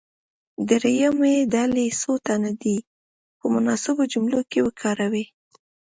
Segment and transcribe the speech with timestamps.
[0.69, 2.77] دریمې ډلې څو تنه دې
[3.37, 5.25] په مناسبو جملو کې وکاروي.